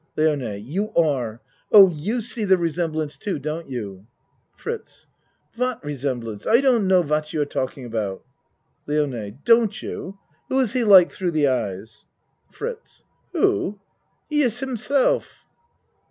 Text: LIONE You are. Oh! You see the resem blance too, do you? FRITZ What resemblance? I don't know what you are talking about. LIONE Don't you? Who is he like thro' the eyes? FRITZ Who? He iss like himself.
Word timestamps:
LIONE 0.17 0.59
You 0.63 0.91
are. 0.95 1.41
Oh! 1.71 1.87
You 1.87 2.21
see 2.21 2.43
the 2.43 2.55
resem 2.55 2.91
blance 2.93 3.19
too, 3.19 3.37
do 3.37 3.61
you? 3.67 4.07
FRITZ 4.57 5.05
What 5.57 5.83
resemblance? 5.85 6.47
I 6.47 6.59
don't 6.59 6.87
know 6.87 7.01
what 7.01 7.33
you 7.33 7.41
are 7.41 7.45
talking 7.45 7.85
about. 7.85 8.25
LIONE 8.87 9.37
Don't 9.45 9.79
you? 9.83 10.17
Who 10.49 10.57
is 10.57 10.73
he 10.73 10.83
like 10.83 11.11
thro' 11.11 11.29
the 11.29 11.47
eyes? 11.47 12.07
FRITZ 12.49 13.03
Who? 13.33 13.79
He 14.27 14.41
iss 14.41 14.59
like 14.59 14.69
himself. 14.69 15.45